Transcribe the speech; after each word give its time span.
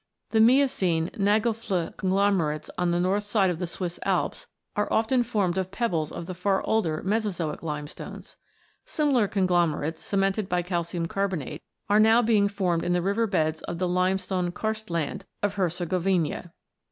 The 0.31 0.39
Miocene 0.41 1.11
Nagelfluh 1.13 1.95
conglomerates 1.95 2.69
of 2.69 2.89
the 2.89 2.99
north 2.99 3.21
side 3.21 3.51
of 3.51 3.59
the 3.59 3.67
Swiss 3.67 3.99
Alps 4.03 4.47
are 4.75 4.91
often 4.91 5.21
formed 5.21 5.59
of 5.59 5.69
pebbles 5.69 6.11
of 6.11 6.25
the 6.25 6.33
far 6.33 6.63
older 6.65 7.03
Mesozoic 7.03 7.61
limestones. 7.61 8.35
Similar 8.83 9.27
conglomerates, 9.27 10.03
cemented 10.03 10.49
by 10.49 10.63
calcium 10.63 11.05
carbonate, 11.05 11.61
are 11.87 11.99
now 11.99 12.23
being 12.23 12.47
formed 12.47 12.83
in 12.83 12.93
the 12.93 13.01
river 13.03 13.27
beds 13.27 13.61
of 13.61 13.77
the 13.77 13.87
limestone 13.87 14.51
karstland 14.51 15.25
of 15.43 15.53
Hercegovina. 15.53 16.51